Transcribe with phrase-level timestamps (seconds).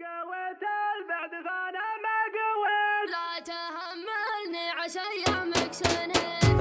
[0.00, 0.62] قويت
[0.96, 6.60] البعد فانا ما قويت لا تهملني عسى يومك سنين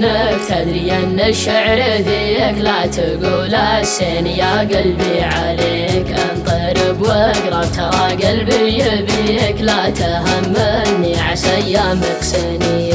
[0.00, 8.78] انك تدري أن الشعر ذيك لا تقول السين يا قلبي عليك انطرب واقرب ترى قلبي
[8.78, 12.89] يبيك لا تهمني عسى أيامك سنين.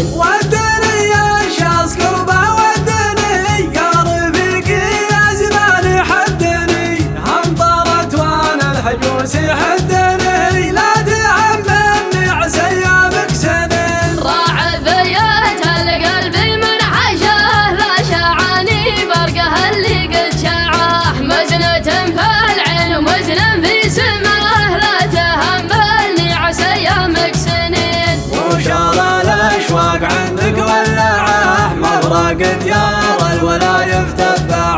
[32.05, 34.74] الثورة يا الولا الولاية